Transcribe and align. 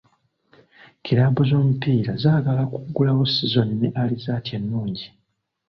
Kiraabu 1.03 1.41
z'omupiira 1.49 2.11
zaagala 2.23 2.61
okuggulawo 2.75 3.23
sizoni 3.35 3.73
ne 3.77 3.89
alizaati 4.01 4.51
ennungi. 4.57 5.07